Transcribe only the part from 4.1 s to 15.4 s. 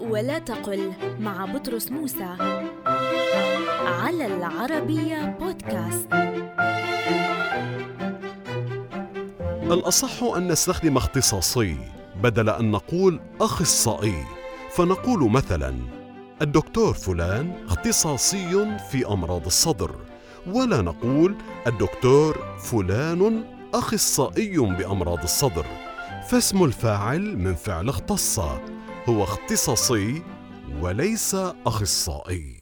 العربية بودكاست. الأصح أن نستخدم اختصاصي بدل أن نقول أخصائي. فنقول